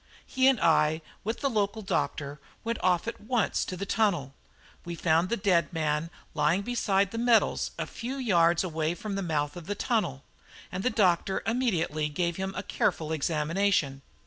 He 0.25 0.47
and 0.47 0.59
I, 0.59 1.03
with 1.23 1.41
the 1.41 1.47
local 1.49 1.83
doctor, 1.83 2.39
went 2.63 2.79
off 2.81 3.07
at 3.07 3.21
once 3.21 3.63
to 3.65 3.77
the 3.77 3.85
tunnel. 3.85 4.33
We 4.83 4.95
found 4.95 5.29
the 5.29 5.37
dead 5.37 5.71
man 5.71 6.09
lying 6.33 6.63
beside 6.63 7.11
the 7.11 7.19
metals 7.19 7.69
a 7.77 7.85
few 7.85 8.15
yards 8.15 8.63
away 8.63 8.95
from 8.95 9.13
the 9.13 9.21
mouth 9.21 9.55
of 9.55 9.67
the 9.67 9.75
tunnel, 9.75 10.23
and 10.71 10.81
the 10.81 10.89
doctor 10.89 11.43
immediately 11.45 12.09
gave 12.09 12.37
him 12.37 12.55
a 12.57 12.63
careful 12.63 13.11
examination. 13.11 14.01